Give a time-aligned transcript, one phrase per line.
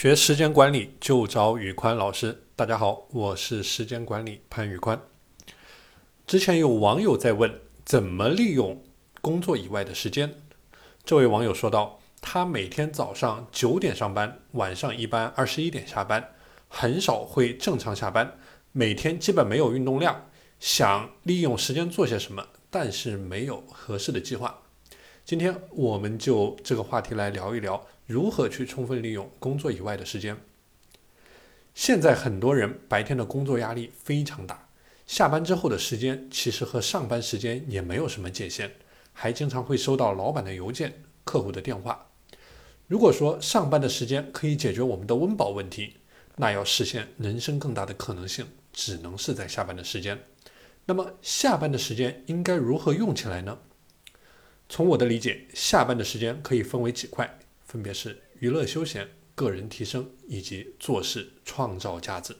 [0.00, 2.44] 学时间管理就找宇宽老师。
[2.56, 4.98] 大家好，我是时间管理潘宇宽。
[6.26, 8.82] 之前有网友在问怎么利用
[9.20, 10.40] 工作以外的时间。
[11.04, 16.30] 这位网友说道：“他每天早上九点上班，晚上一般二十一点下班，
[16.66, 18.38] 很少会正常下班，
[18.72, 24.62] 每天基本没有运动量，想利用时间做些什么，但是没有合适的计划。”
[25.24, 30.36] 今天我们就这个话题来聊一聊，如何去充分利用工作以外的时间。
[31.72, 34.68] 现在很多人白天的工作压力非常大，
[35.06, 38.72] 下班之后的时间其实和上班时间也没有什么界限，
[39.12, 42.08] 还经常会收到老板的邮件、客户的电话。
[42.88, 45.94] 如果说上班的时间可以解决我们的温饱问题，
[46.36, 50.18] 那要实现人生更大的可能性，只能是在下班的时间。
[50.86, 53.56] 那么下班的时间应该如何用起来呢？
[54.70, 62.36] 从我的理解，下班的时间可以分为几块，分别是娱乐休闲、个人提升以及做事创造价值。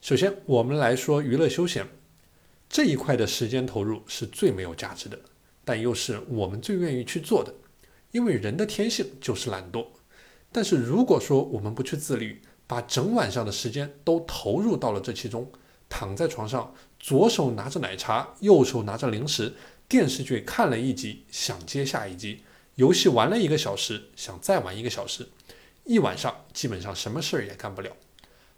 [0.00, 1.88] 首先，我们来说娱乐休闲
[2.68, 5.18] 这一块的时间投入是最没有价值的，
[5.64, 7.52] 但又是我们最愿意去做的，
[8.12, 9.84] 因为人的天性就是懒惰。
[10.52, 15.50] 但是如果说我们不去自律，把整晚上的时间都投入到了这其中，
[15.88, 19.52] 躺在床上，左手拿着奶茶，右手拿着零食。
[19.90, 22.44] 电视剧看了一集，想接下一集；
[22.76, 25.26] 游戏玩了一个小时，想再玩一个小时。
[25.82, 27.90] 一晚上基本上什么事儿也干不了。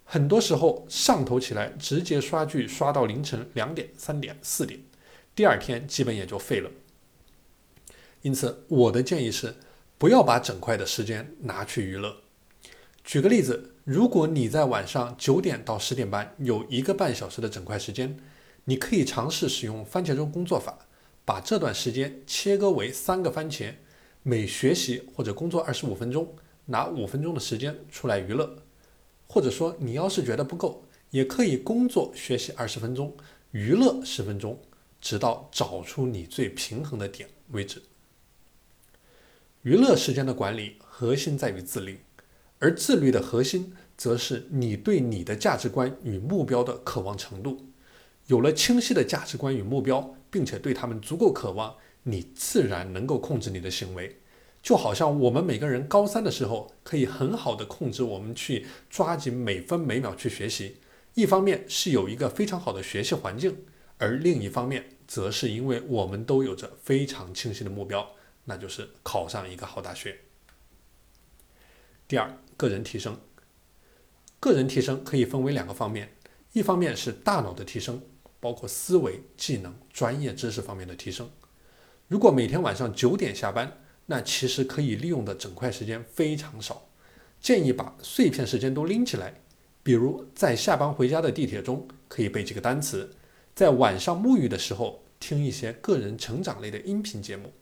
[0.03, 4.79] 很多时候上头起来，直接刷剧刷到凌晨两点、三点、四点，
[5.33, 6.69] 第二天基本也就废了。
[8.21, 9.55] 因此，我的建议是，
[9.97, 12.17] 不要把整块的时间拿去娱乐。
[13.03, 18.19] 举个例子，如果你在晚上九点到十点半有一个半小时的整块时间，
[18.65, 20.77] 你可以尝试使用番茄钟工作法。
[21.25, 23.73] 把这段时间切割为三个番茄，
[24.23, 26.35] 每学习或者工作二十五分钟，
[26.65, 28.57] 拿五分钟的时间出来娱乐。
[29.27, 33.15] 或者说，你要是觉得不够，也可以工作学习二十分钟，
[33.51, 34.59] 娱乐十分钟，
[35.01, 37.81] 直到找出你最平衡的点为止。
[39.63, 42.01] 娱乐时间的管理核心在于自律，
[42.59, 47.65] 而自律的核心则是你对你的价值观与目标的渴望程度。
[48.27, 54.19] 有了清晰的价值观与目标，并且对他们足够渴望，你自然能够控制你的行为。
[54.61, 60.77] 就好像我们每个人高三的时候，可以很好的控制我们去抓紧每分每秒去学习。
[61.15, 63.65] 一方面是有一个非常好的学习环境，
[63.97, 68.09] 而另一方面则是因为我们都有着非常清晰的目标，
[68.45, 70.19] 那就是考上一个好大学。
[72.07, 73.19] 第二，个人提升。
[74.39, 76.15] 个人提升可以分为两个方面，
[76.53, 78.01] 一方面是大脑的提升。
[78.43, 81.29] 包括思维、技能、专业知识方面的提升。
[82.09, 86.89] 如果每天晚上九点下班，那其实可以利用的整块时间非常少。
[87.39, 89.35] 建议把碎片时间都拎起来，
[89.81, 93.11] 比如在下班回家的地铁中可以背几个单词，
[93.55, 97.53] 在晚上沐浴的时候听一些个人成长类的音频节目，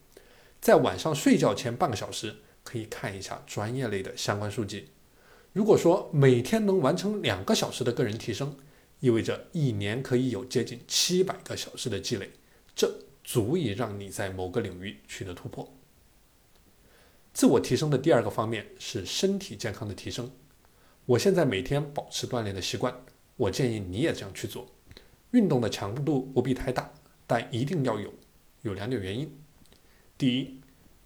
[0.59, 4.89] 在晚上睡觉前半个小时可以看一下专业类的相关书籍。
[5.53, 8.55] 如果说每天能完成两个小时的个人提升，
[9.01, 12.31] 意味着一年可以有接近七百个小时的积累，
[12.73, 15.69] 这足以让你在某个领域取得突破。
[17.34, 20.31] 自我提升的第二个方面是身体健康的提升。
[21.06, 22.95] 我现在每天保持锻炼的习惯，
[23.35, 24.67] 我建议你也这样去做。
[25.31, 26.94] 运动的强度不必太大，
[27.25, 28.13] 但一定要有。
[28.61, 29.35] 有两点原因：
[30.17, 30.59] 第一，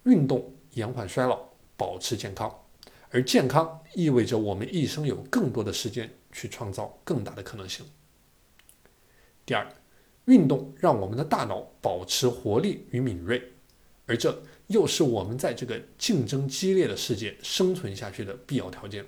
[0.04, 2.65] 运动延缓衰老，保持健康，
[3.16, 6.10] 而健康意味着我们一生有更多的时间。
[6.36, 7.86] 去创造更大的可能性。
[9.46, 9.66] 第二，
[10.26, 13.42] 运动让我们的大脑保持活力与敏锐，
[14.04, 19.06] 而这又是我们在这个竞争激烈的世界生存下去的必要条件。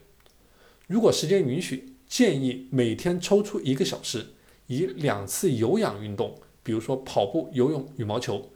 [0.86, 4.28] 如果时间允许，建议每天抽出一个小时，
[4.66, 8.50] 以两次有氧运动，比如说跑步、游泳、羽毛球，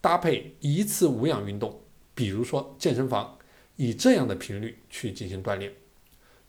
[0.00, 1.80] 搭配一次无氧运动，
[2.12, 3.38] 比如说健身房，
[3.76, 5.72] 以这样的频率去进行锻炼。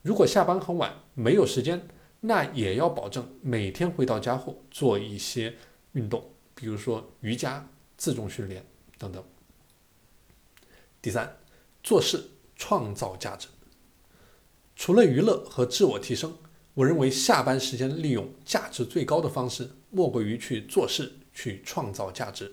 [0.02, 1.86] 如果下班很晚没有时间，
[2.20, 5.54] 那也要保证每天回到家后做一些
[5.92, 8.64] 运动，比如说瑜伽、自重训练
[8.98, 9.22] 等等。
[11.00, 11.36] 第三，
[11.82, 13.48] 做事创造价值。
[14.74, 16.36] 除了娱乐和自我提升，
[16.74, 22.52] 我认为下班时间利用价值最高的方式，莫过于去做事，去创造价值。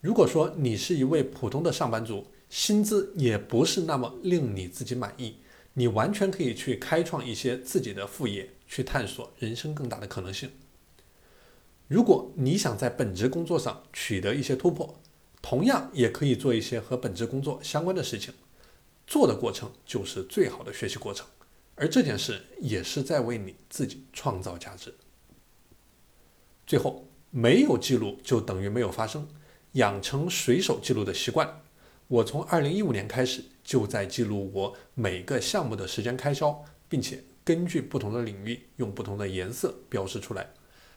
[0.00, 5.36] 如果说你是一位普通的上班族，薪资也不是那么令你自己满意。
[5.74, 10.50] 你完全可以去开创一些自己的副业，去探索人生更大的可能性。
[11.86, 15.00] 如果你想在本职工作上取得一些突破，
[15.40, 18.34] 同样也可以做一些和本职工作相关的事情。
[19.06, 21.26] 做的过程就是最好的学习过程，
[21.76, 24.94] 而这件事也是在为你自己创造价值。
[26.66, 29.28] 最后，没有记录就等于没有发生，
[29.72, 31.62] 养成随手记录的习惯。
[32.10, 40.48] 我从二零一五年开始就在记录我每个项目的时间开销，并且根据不同的领域用不同的颜色标示出来，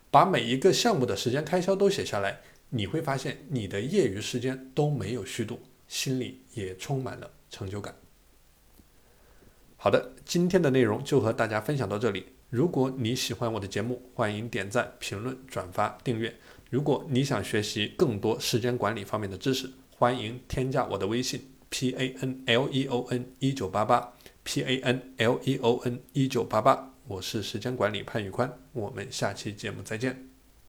[0.09, 7.93] 把每一个项目的时间开销都写下来，你会发现你的业余时间都没有虚度，心里也充满了成就感。
[9.77, 12.25] 好的，今天的内容就和大家分享到这里。
[12.49, 16.35] 如果你喜欢我的节目，欢迎点赞、评论、转发、订阅。
[16.71, 19.69] 如果你想学习更多时间管理方面的知识，
[20.03, 21.39] 欢迎添加我的微信
[21.69, 24.11] p a n l e o n 一九八八
[24.43, 30.32] p a n l e o n 一九八八，我是时间管理潘宇宽，我们下期节目再见。